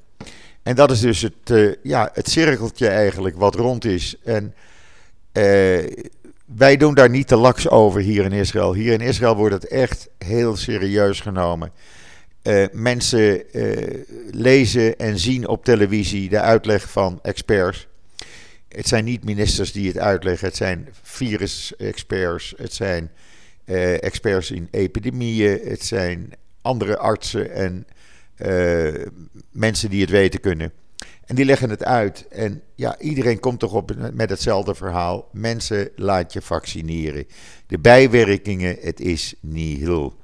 En 0.63 0.75
dat 0.75 0.91
is 0.91 0.99
dus 0.99 1.21
het, 1.21 1.49
uh, 1.51 1.73
ja, 1.83 2.09
het 2.13 2.29
cirkeltje 2.29 2.87
eigenlijk 2.87 3.37
wat 3.37 3.55
rond 3.55 3.85
is. 3.85 4.15
En 4.23 4.53
uh, 5.33 5.89
wij 6.45 6.77
doen 6.77 6.93
daar 6.93 7.09
niet 7.09 7.27
te 7.27 7.35
laks 7.35 7.69
over 7.69 8.01
hier 8.01 8.23
in 8.23 8.31
Israël. 8.31 8.73
Hier 8.73 8.93
in 8.93 9.01
Israël 9.01 9.35
wordt 9.35 9.53
het 9.53 9.67
echt 9.67 10.09
heel 10.17 10.55
serieus 10.55 11.19
genomen. 11.19 11.71
Uh, 12.47 12.65
mensen 12.71 13.57
uh, 13.57 14.03
lezen 14.31 14.97
en 14.97 15.19
zien 15.19 15.47
op 15.47 15.65
televisie 15.65 16.29
de 16.29 16.39
uitleg 16.39 16.89
van 16.89 17.19
experts. 17.21 17.87
Het 18.67 18.87
zijn 18.87 19.05
niet 19.05 19.23
ministers 19.23 19.71
die 19.71 19.87
het 19.87 19.97
uitleggen, 19.97 20.47
het 20.47 20.55
zijn 20.55 20.87
virus-experts, 21.01 22.53
het 22.57 22.73
zijn 22.73 23.11
uh, 23.65 24.03
experts 24.03 24.51
in 24.51 24.67
epidemieën, 24.71 25.59
het 25.63 25.83
zijn 25.85 26.33
andere 26.61 26.97
artsen 26.97 27.51
en 27.51 27.87
mensen 29.51 29.89
die 29.89 30.01
het 30.01 30.09
weten 30.09 30.39
kunnen. 30.39 30.71
En 31.25 31.35
die 31.35 31.45
leggen 31.45 31.69
het 31.69 31.83
uit. 31.83 32.27
En 32.27 32.61
ja, 32.75 32.99
iedereen 32.99 33.39
komt 33.39 33.59
toch 33.59 33.73
op 33.73 33.95
met 34.13 34.29
hetzelfde 34.29 34.75
verhaal. 34.75 35.29
Mensen, 35.31 35.89
laat 35.95 36.33
je 36.33 36.41
vaccineren. 36.41 37.27
De 37.67 37.79
bijwerkingen, 37.79 38.77
het 38.81 38.99
is 38.99 39.35
nihil. 39.41 40.15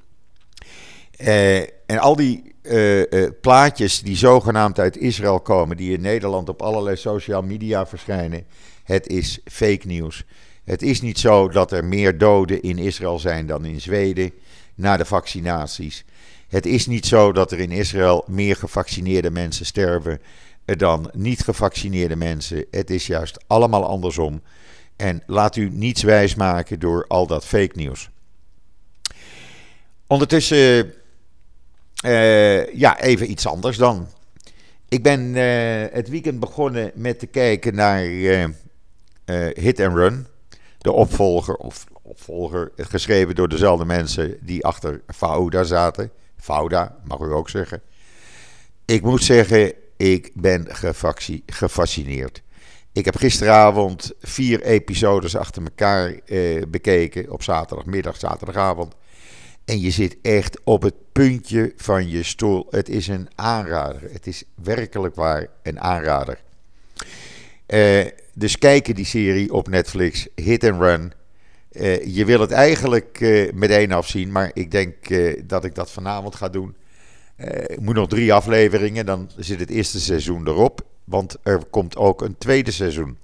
Uh, 1.18 1.62
en 1.92 2.00
al 2.00 2.16
die 2.16 2.54
uh, 2.62 3.00
uh, 3.00 3.30
plaatjes 3.42 4.02
die 4.02 4.16
zogenaamd 4.16 4.80
uit 4.80 4.98
Israël 4.98 5.40
komen, 5.40 5.78
die 5.78 5.94
in 5.94 6.02
Nederland 6.02 6.50
op 6.50 6.62
allerlei 6.62 6.96
social 6.96 7.42
media 7.42 7.86
verschijnen, 7.86 8.46
het 8.84 9.08
is 9.08 9.40
fake 9.46 9.88
nieuws. 9.88 10.24
Het 10.64 10.82
is 10.82 11.02
niet 11.02 11.20
zo 11.20 11.50
dat 11.50 11.72
er 11.72 11.86
meer 11.86 12.18
doden 12.18 12.62
in 12.62 12.78
Israël 12.78 13.20
zijn 13.20 13.48
dan 13.48 13.66
in 13.66 13.82
Zweden 13.82 14.32
na 14.76 14.98
de 14.98 15.06
vaccinaties. 15.06 16.06
Het 16.48 16.66
is 16.66 16.86
niet 16.86 17.06
zo 17.06 17.32
dat 17.32 17.52
er 17.52 17.60
in 17.60 17.72
Israël 17.72 18.24
meer 18.28 18.56
gevaccineerde 18.56 19.32
mensen 19.32 19.66
sterven 19.66 20.22
dan 20.66 21.10
niet 21.14 21.42
gevaccineerde 21.42 22.16
mensen. 22.16 22.66
Het 22.70 22.90
is 22.90 23.08
juist 23.08 23.44
allemaal 23.48 23.86
andersom. 23.86 24.42
En 24.96 25.24
laat 25.26 25.56
u 25.56 25.70
niets 25.70 26.04
wijsmaken 26.04 26.80
door 26.80 27.06
al 27.08 27.28
dat 27.28 27.46
fake 27.46 27.76
nieuws. 27.76 28.10
Ondertussen, 30.08 30.94
uh, 32.06 32.74
ja, 32.74 33.00
even 33.00 33.32
iets 33.32 33.48
anders 33.48 33.78
dan. 33.78 34.08
Ik 34.90 35.04
ben 35.04 35.22
uh, 35.36 35.94
het 35.94 36.10
weekend 36.10 36.40
begonnen 36.40 36.92
met 36.96 37.20
te 37.20 37.26
kijken 37.26 37.76
naar 37.76 38.06
uh, 38.06 38.46
Hit 39.54 39.80
and 39.80 39.96
Run. 39.96 40.28
De 40.78 40.92
opvolger, 40.92 41.56
of 41.56 41.86
opvolger, 42.02 42.72
geschreven 42.76 43.36
door 43.36 43.50
dezelfde 43.50 43.86
mensen 43.86 44.38
die 44.42 44.66
achter 44.66 45.02
Fauda 45.08 45.64
zaten. 45.64 46.12
Fauda, 46.38 46.96
mag 47.04 47.20
u 47.20 47.34
ook 47.34 47.50
zeggen. 47.50 47.82
Ik 48.86 49.02
moet 49.02 49.24
zeggen, 49.24 49.74
ik 49.98 50.32
ben 50.34 50.68
gefascineerd. 51.46 52.42
Ik 52.94 53.06
heb 53.06 53.16
gisteravond 53.16 54.12
vier 54.20 54.62
episodes 54.62 55.36
achter 55.36 55.64
elkaar 55.64 56.20
eh, 56.26 56.62
bekeken. 56.68 57.32
Op 57.32 57.44
zaterdagmiddag, 57.44 58.18
zaterdagavond. 58.18 58.96
En 59.66 59.80
je 59.80 59.92
zit 59.92 60.18
echt 60.22 60.60
op 60.64 60.82
het 60.82 60.96
puntje 61.12 61.74
van 61.76 62.10
je 62.10 62.24
stoel. 62.24 62.68
Het 62.70 62.90
is 62.90 63.08
een 63.08 63.30
aanrader. 63.36 64.02
Het 64.12 64.28
is 64.28 64.44
werkelijk 64.64 65.16
waar 65.16 65.48
een 65.64 65.80
aanrader. 65.80 66.40
Uh, 67.68 68.06
dus 68.34 68.58
kijken 68.58 68.96
die 68.96 69.06
serie 69.06 69.54
op 69.54 69.68
Netflix, 69.68 70.28
Hit 70.36 70.64
and 70.64 70.82
Run. 70.82 71.14
Uh, 71.72 72.16
je 72.16 72.26
wil 72.26 72.40
het 72.40 72.52
eigenlijk 72.52 73.20
uh, 73.20 73.52
meteen 73.54 73.92
afzien, 73.92 74.32
maar 74.32 74.52
ik 74.54 74.72
denk 74.72 74.96
dat 75.50 75.66
ik 75.66 75.76
dat 75.76 75.92
vanavond 75.92 76.36
ga 76.36 76.50
doen. 76.50 76.76
Uh, 77.38 77.48
moet 77.80 77.96
nog 77.96 78.08
drie 78.08 78.34
afleveringen, 78.34 79.06
dan 79.06 79.30
zit 79.38 79.60
het 79.60 79.70
eerste 79.70 80.00
seizoen 80.00 80.48
erop. 80.48 80.86
Want 81.04 81.38
er 81.44 81.66
komt 81.70 81.96
ook 81.96 82.22
een 82.22 82.38
tweede 82.38 82.72
seizoen. 82.72 83.18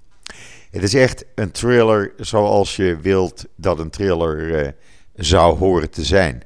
Het 0.71 0.83
is 0.83 0.93
echt 0.93 1.25
een 1.35 1.51
thriller 1.51 2.13
zoals 2.17 2.75
je 2.75 2.97
wilt 3.01 3.45
dat 3.55 3.79
een 3.79 3.89
thriller 3.89 4.75
zou 5.17 5.57
horen 5.57 5.89
te 5.89 6.03
zijn. 6.03 6.43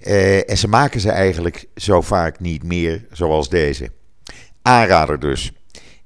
Uh, 0.00 0.50
en 0.50 0.58
ze 0.58 0.68
maken 0.68 1.00
ze 1.00 1.10
eigenlijk 1.10 1.66
zo 1.76 2.00
vaak 2.00 2.40
niet 2.40 2.62
meer 2.62 3.06
zoals 3.12 3.48
deze. 3.48 3.90
Aanrader 4.62 5.20
dus. 5.20 5.52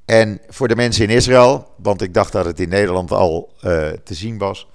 En 0.04 0.40
voor 0.48 0.68
de 0.68 0.76
mensen 0.76 1.04
in 1.08 1.16
Israël, 1.16 1.74
want 1.76 2.02
ik 2.02 2.14
dacht 2.14 2.32
dat 2.32 2.44
het 2.44 2.60
in 2.60 2.68
Nederland 2.68 3.10
al 3.10 3.52
te 4.04 4.14
zien 4.14 4.38
was. 4.38 4.68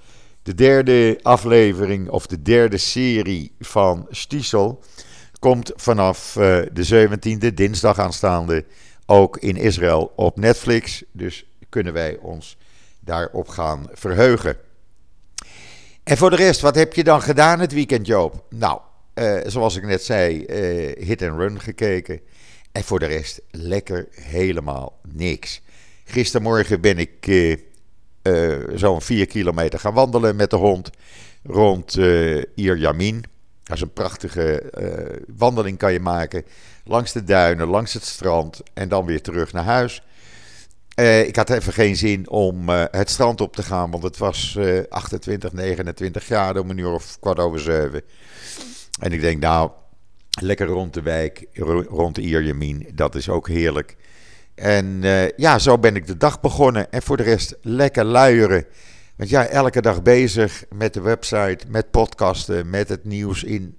De 0.44 0.56
derde 0.56 1.20
aflevering 1.22 2.10
of 2.10 2.28
de 2.28 2.42
derde 2.42 2.78
serie 2.78 3.56
van 3.60 4.08
Stiesel 4.10 4.84
komt 5.40 5.72
vanaf 5.76 6.36
uh, 6.36 6.44
de 6.74 7.08
17e, 7.08 7.54
dinsdag 7.54 8.00
aanstaande, 8.00 8.66
ook 9.06 9.38
in 9.38 9.56
Israël 9.56 10.12
op 10.16 10.38
Netflix. 10.38 11.04
Dus 11.12 11.46
kunnen 11.70 11.94
wij 11.94 12.18
ons 12.22 12.58
daarop 13.00 13.48
gaan 13.48 13.90
verheugen. 13.94 14.58
En 16.06 16.18
voor 16.18 16.30
de 16.30 16.36
rest, 16.36 16.62
wat 16.62 16.76
heb 16.76 16.94
je 16.94 17.04
dan 17.04 17.22
gedaan 17.22 17.60
het 17.60 17.74
weekend, 17.74 18.08
Joop? 18.08 18.44
Nou, 18.50 18.80
uh, 19.16 19.38
zoals 19.46 19.76
ik 19.76 19.84
net 19.84 20.04
zei, 20.04 20.46
uh, 20.46 21.06
hit 21.06 21.22
and 21.22 21.40
run 21.40 21.62
gekeken. 21.62 22.20
En 22.72 22.84
voor 22.84 23.00
de 23.00 23.06
rest, 23.06 23.42
lekker 23.52 24.08
helemaal 24.12 25.00
niks. 25.14 25.62
Gistermorgen 26.04 26.82
ben 26.82 26.98
ik 26.98 27.52
zo'n 28.74 29.02
4 29.02 29.26
kilometer 29.26 29.80
gaan 29.80 29.94
wandelen 29.94 30.36
met 30.36 30.50
de 30.50 30.56
hond 30.56 30.90
rond 31.44 31.94
Yamin. 32.56 33.24
Dat 33.64 33.76
is 33.76 33.82
een 33.82 33.94
prachtige 33.94 34.64
wandeling 35.38 35.78
kan 35.78 35.94
je 35.94 36.00
maken. 36.00 36.46
Langs 36.84 37.12
de 37.12 37.24
duinen, 37.24 37.68
langs 37.68 37.94
het 37.94 38.04
strand 38.04 38.62
en 38.74 38.90
dan 38.90 39.06
weer 39.06 39.22
terug 39.22 39.54
naar 39.54 39.64
huis. 39.64 40.04
Ik 41.26 41.36
had 41.36 41.50
even 41.50 41.74
geen 41.74 41.96
zin 41.96 42.30
om 42.30 42.70
het 42.70 43.10
strand 43.10 43.42
op 43.42 43.56
te 43.56 43.64
gaan, 43.64 43.92
want 43.92 44.04
het 44.04 44.18
was 44.18 44.60
28, 44.90 45.54
29 45.54 46.24
graden 46.24 46.62
om 46.62 46.70
een 46.70 46.78
uur 46.78 46.94
of 46.94 47.20
kwart 47.20 47.40
over 47.40 47.60
zeven. 47.60 48.02
En 49.00 49.12
ik 49.12 49.22
denk, 49.22 49.42
nou, 49.42 49.72
lekker 50.42 50.68
rond 50.68 50.94
de 50.94 51.02
wijk, 51.02 51.46
rond 51.90 52.18
Ierjemien, 52.18 52.88
dat 52.94 53.16
is 53.16 53.30
ook 53.30 53.48
heerlijk. 53.48 53.96
En 54.56 55.02
ja, 55.36 55.60
zo 55.60 55.78
ben 55.78 55.96
ik 55.96 56.08
de 56.08 56.18
dag 56.18 56.40
begonnen. 56.40 56.92
En 56.92 57.02
voor 57.02 57.18
de 57.18 57.24
rest 57.24 57.58
lekker 57.62 58.04
luieren. 58.04 58.66
Want 59.16 59.30
ja, 59.30 59.46
elke 59.46 59.82
dag 59.82 60.02
bezig 60.02 60.64
met 60.74 60.94
de 60.94 61.02
website, 61.02 61.60
met 61.68 61.92
podcasten, 61.92 62.70
met 62.70 62.90
het 62.90 63.06
nieuws, 63.06 63.44
in, 63.44 63.78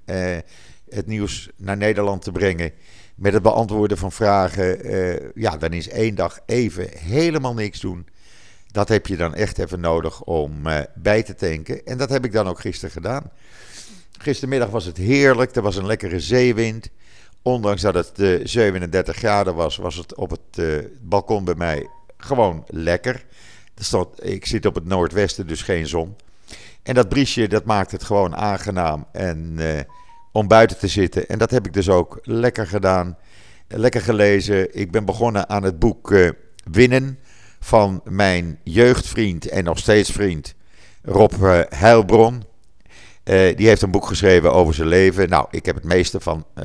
het 0.88 1.06
nieuws 1.06 1.50
naar 1.56 1.76
Nederland 1.76 2.22
te 2.22 2.32
brengen. 2.32 2.72
Met 3.16 3.32
het 3.32 3.42
beantwoorden 3.42 3.98
van 3.98 4.12
vragen. 4.12 4.86
Uh, 4.86 5.16
ja, 5.34 5.56
dan 5.56 5.72
is 5.72 5.88
één 5.88 6.14
dag 6.14 6.38
even 6.46 6.88
helemaal 6.98 7.54
niks 7.54 7.80
doen. 7.80 8.06
Dat 8.70 8.88
heb 8.88 9.06
je 9.06 9.16
dan 9.16 9.34
echt 9.34 9.58
even 9.58 9.80
nodig 9.80 10.22
om 10.22 10.62
bij 10.94 11.22
te 11.22 11.34
tanken. 11.34 11.86
En 11.86 11.98
dat 11.98 12.10
heb 12.10 12.24
ik 12.24 12.32
dan 12.32 12.48
ook 12.48 12.60
gisteren 12.60 12.90
gedaan. 12.90 13.30
Gistermiddag 14.18 14.70
was 14.70 14.84
het 14.84 14.96
heerlijk. 14.96 15.56
Er 15.56 15.62
was 15.62 15.76
een 15.76 15.86
lekkere 15.86 16.20
zeewind. 16.20 16.88
Ondanks 17.42 17.82
dat 17.82 17.94
het 17.94 18.18
uh, 18.18 18.34
eh, 18.34 18.40
37 18.46 19.16
graden 19.16 19.54
was, 19.54 19.76
was 19.76 19.96
het 19.96 20.14
op 20.14 20.30
het 20.30 20.64
balkon 21.00 21.44
bij 21.44 21.54
mij 21.54 21.88
gewoon 22.16 22.64
lekker. 22.66 23.24
Stond, 23.74 24.24
ik 24.24 24.46
zit 24.46 24.66
op 24.66 24.74
het 24.74 24.84
noordwesten, 24.84 25.46
dus 25.46 25.62
geen 25.62 25.86
zon. 25.86 26.16
En 26.82 26.94
dat 26.94 27.08
briesje, 27.08 27.48
dat 27.48 27.64
maakt 27.64 27.92
het 27.92 28.04
gewoon 28.04 28.36
aangenaam 28.36 29.06
en, 29.12 29.58
om 30.36 30.48
buiten 30.48 30.78
te 30.78 30.88
zitten. 30.88 31.28
En 31.28 31.38
dat 31.38 31.50
heb 31.50 31.66
ik 31.66 31.72
dus 31.72 31.88
ook 31.88 32.18
lekker 32.22 32.66
gedaan. 32.66 33.16
Lekker 33.68 34.00
gelezen. 34.00 34.78
Ik 34.78 34.90
ben 34.90 35.04
begonnen 35.04 35.48
aan 35.48 35.62
het 35.62 35.78
boek 35.78 36.14
Winnen 36.70 37.18
van 37.60 38.00
mijn 38.04 38.58
jeugdvriend 38.62 39.48
en 39.48 39.64
nog 39.64 39.78
steeds 39.78 40.10
vriend 40.10 40.54
Rob 41.02 41.32
Heilbron. 41.68 42.34
Uh, 43.24 43.56
die 43.56 43.66
heeft 43.66 43.82
een 43.82 43.90
boek 43.90 44.06
geschreven 44.06 44.52
over 44.52 44.74
zijn 44.74 44.88
leven. 44.88 45.28
Nou, 45.28 45.46
ik 45.50 45.66
heb 45.66 45.74
het 45.74 45.84
meeste 45.84 46.20
van, 46.20 46.46
uh, 46.54 46.64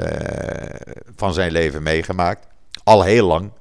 van 1.15 1.33
zijn 1.33 1.51
leven 1.51 1.83
meegemaakt. 1.83 2.47
Al 2.83 3.03
heel 3.03 3.27
lang. 3.27 3.51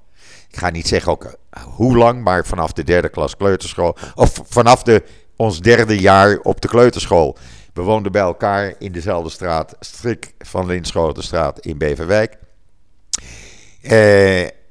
Ik 0.51 0.59
ga 0.59 0.71
niet 0.71 0.89
zeggen 0.89 1.13
ook 1.13 1.25
uh, 1.25 1.63
hoe 1.63 1.97
lang, 1.97 2.23
maar 2.25 2.47
vanaf 2.47 2.73
de 2.73 2.85
derde 2.85 3.09
klas 3.09 3.37
kleuterschool. 3.37 3.97
Of 4.15 4.41
vanaf 4.49 4.83
de, 4.83 5.03
ons 5.37 5.61
derde 5.61 6.01
jaar 6.01 6.39
op 6.39 6.61
de 6.61 6.69
kleuterschool. 6.69 7.37
We 7.75 7.83
woonden 7.83 8.13
bij 8.13 8.23
elkaar 8.23 8.75
in 8.79 8.93
dezelfde 8.93 9.31
straat, 9.31 9.77
Strik 9.81 10.35
van 10.39 10.67
Linschotenstraat 10.67 11.59
in 11.59 11.79
Beverwijk. 11.79 12.37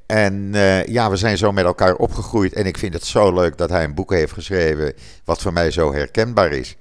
en 0.06 0.51
ja, 0.86 1.10
we 1.10 1.15
zijn 1.15 1.38
zo 1.38 1.51
met 1.51 1.65
elkaar 1.65 1.96
opgegroeid. 1.96 2.53
En 2.53 2.65
ik 2.65 2.77
vind 2.77 2.94
het 2.94 3.06
zo 3.06 3.34
leuk 3.34 3.58
dat 3.58 3.70
hij 3.70 3.84
een 3.84 3.94
boek 3.94 4.12
heeft 4.12 4.34
geschreven. 4.34 4.94
wat 5.24 5.41
voor 5.41 5.53
mij 5.53 5.72
zo 5.72 5.94
herkenbaar 5.94 6.51
is. 6.51 6.77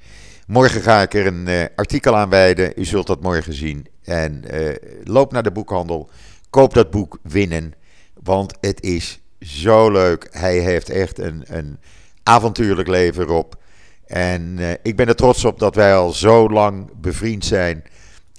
Morgen 0.49 0.81
ga 0.81 1.03
ik 1.03 1.15
er 1.15 1.27
een 1.27 1.47
uh, 1.49 1.65
artikel 1.77 2.17
aan 2.17 2.29
wijden. 2.29 2.73
U 2.77 2.85
zult 2.85 3.07
dat 3.07 3.23
morgen 3.23 3.53
zien. 3.53 3.87
En 4.05 4.45
uh, 4.55 4.75
loop 5.05 5.33
naar 5.33 5.43
de 5.43 5.51
boekhandel. 5.51 6.11
Koop 6.51 6.75
dat 6.75 6.91
boek 6.91 7.19
Winnen. 7.23 7.75
Want 8.23 8.55
het 8.61 8.83
is 8.83 9.21
zo 9.41 9.91
leuk. 9.91 10.29
Hij 10.31 10.59
heeft 10.59 10.91
echt 10.91 11.19
een, 11.19 11.45
een 11.47 11.79
avontuurlijk 12.23 12.89
leven 12.89 13.23
erop. 13.23 13.58
En 14.09 14.59
uh, 14.59 14.71
ik 14.83 14.97
ben 14.97 15.09
er 15.09 15.15
trots 15.15 15.45
op 15.45 15.59
dat 15.59 15.75
wij 15.75 15.95
al 15.95 16.13
zo 16.13 16.49
lang 16.49 16.91
bevriend 17.01 17.45
zijn. 17.45 17.85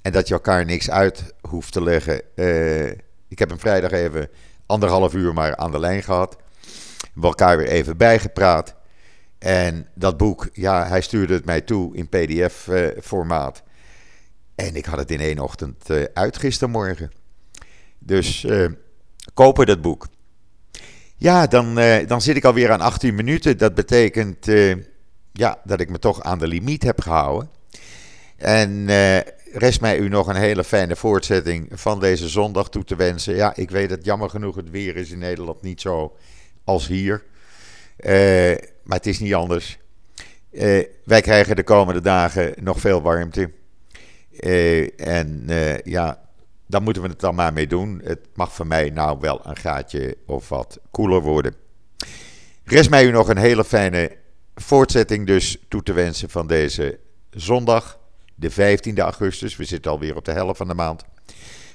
En 0.02 0.12
dat 0.12 0.28
je 0.28 0.34
elkaar 0.34 0.64
niks 0.64 0.90
uit 0.90 1.34
hoeft 1.40 1.72
te 1.72 1.82
leggen. 1.82 2.22
ik 3.28 3.38
heb 3.38 3.48
hem 3.48 3.58
vrijdag 3.58 3.90
even 3.90 4.28
anderhalf 4.66 5.14
uur 5.14 5.32
maar 5.32 5.56
aan 5.56 5.70
de 5.70 5.78
lijn 5.78 6.02
gehad. 6.02 6.36
We 7.14 7.26
elkaar 7.26 7.56
weer 7.56 7.68
even 7.68 7.96
bijgepraat. 7.96 8.74
En 9.38 9.88
dat 9.94 10.16
boek, 10.16 10.48
ja, 10.52 10.86
hij 10.86 11.00
stuurde 11.00 11.34
het 11.34 11.44
mij 11.44 11.60
toe 11.60 11.96
in 11.96 12.08
PDF-formaat. 12.08 13.62
en 14.54 14.74
ik 14.74 14.84
had 14.84 14.98
het 14.98 15.10
in 15.10 15.20
één 15.20 15.38
ochtend 15.38 15.90
uit 16.14 16.38
gistermorgen. 16.38 17.10
Dus 17.98 18.46
kopen 19.34 19.66
dat 19.66 19.82
boek. 19.82 20.06
Ja, 21.16 21.46
dan, 21.46 21.74
dan 22.06 22.20
zit 22.20 22.36
ik 22.36 22.44
alweer 22.44 22.70
aan 22.70 22.80
18 22.80 23.14
minuten. 23.14 23.58
Dat 23.58 23.74
betekent 23.74 24.46
ja, 25.32 25.60
dat 25.64 25.80
ik 25.80 25.90
me 25.90 25.98
toch 25.98 26.22
aan 26.22 26.38
de 26.38 26.46
limiet 26.46 26.82
heb 26.82 27.00
gehouden. 27.00 27.50
En 28.36 28.86
rest 29.52 29.80
mij 29.80 29.98
u 29.98 30.08
nog 30.08 30.26
een 30.26 30.36
hele 30.36 30.64
fijne 30.64 30.96
voortzetting 30.96 31.68
van 31.72 32.00
deze 32.00 32.28
zondag 32.28 32.68
toe 32.68 32.84
te 32.84 32.96
wensen. 32.96 33.34
Ja, 33.34 33.56
ik 33.56 33.70
weet 33.70 33.88
dat 33.88 34.04
jammer 34.04 34.30
genoeg 34.30 34.56
het 34.56 34.70
weer 34.70 34.96
is 34.96 35.10
in 35.10 35.18
Nederland 35.18 35.62
niet 35.62 35.80
zo 35.80 36.16
als 36.64 36.86
hier. 36.86 37.22
Uh, 37.98 38.56
maar 38.82 38.96
het 38.96 39.06
is 39.06 39.18
niet 39.18 39.34
anders. 39.34 39.78
Uh, 40.50 40.84
wij 41.04 41.20
krijgen 41.20 41.56
de 41.56 41.62
komende 41.62 42.00
dagen 42.00 42.54
nog 42.60 42.80
veel 42.80 43.02
warmte. 43.02 43.50
En 44.96 45.48
ja, 45.84 46.20
daar 46.66 46.82
moeten 46.82 47.02
we 47.02 47.08
het 47.08 47.20
dan 47.20 47.34
maar 47.34 47.52
mee 47.52 47.66
doen. 47.66 48.00
Het 48.04 48.20
mag 48.34 48.52
voor 48.52 48.66
mij 48.66 48.90
nou 48.90 49.18
wel 49.20 49.40
een 49.44 49.56
gaatje 49.56 50.16
of 50.26 50.48
wat 50.48 50.78
koeler 50.90 51.20
worden. 51.20 51.54
Rest 52.64 52.90
mij 52.90 53.04
u 53.04 53.10
nog 53.10 53.28
een 53.28 53.38
hele 53.38 53.64
fijne 53.64 54.16
voortzetting 54.54 55.26
dus 55.26 55.56
toe 55.68 55.82
te 55.82 55.92
wensen 55.92 56.30
van 56.30 56.46
deze 56.46 56.98
zondag, 57.30 57.98
de 58.34 58.50
15e 58.50 58.98
augustus. 58.98 59.56
We 59.56 59.64
zitten 59.64 59.90
alweer 59.90 60.16
op 60.16 60.24
de 60.24 60.32
helft 60.32 60.56
van 60.56 60.68
de 60.68 60.74
maand. 60.74 61.04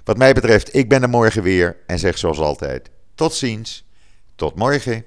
Wat 0.03 0.17
mij 0.17 0.33
betreft, 0.33 0.75
ik 0.75 0.89
ben 0.89 1.01
er 1.01 1.09
morgen 1.09 1.43
weer 1.43 1.77
en 1.87 1.99
zeg 1.99 2.17
zoals 2.17 2.37
altijd: 2.37 2.89
tot 3.15 3.33
ziens, 3.33 3.85
tot 4.35 4.55
morgen. 4.55 5.05